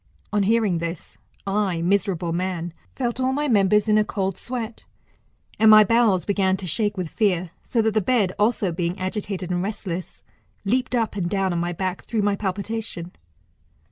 On 0.33 0.41
hearing 0.41 0.79
this, 0.79 1.19
I, 1.45 1.83
miserable 1.83 2.33
man, 2.33 2.73
felt 2.95 3.19
all 3.19 3.31
my 3.33 3.47
members 3.47 3.87
in 3.87 3.99
a 3.99 4.03
cold 4.03 4.35
sweat, 4.35 4.83
and 5.59 5.69
my 5.69 5.83
bowels 5.83 6.25
began 6.25 6.57
to 6.57 6.65
shake 6.65 6.97
with 6.97 7.07
fear; 7.07 7.51
so 7.67 7.83
that 7.83 7.93
the 7.93 8.01
bed 8.01 8.31
also 8.39 8.71
being 8.71 8.97
agitated 8.97 9.51
and 9.51 9.61
restless, 9.61 10.23
leaped 10.65 10.95
up 10.95 11.15
and 11.15 11.29
down 11.29 11.53
on 11.53 11.59
my 11.59 11.71
back 11.71 12.05
through 12.05 12.23
my 12.23 12.35
palpitation. 12.35 13.11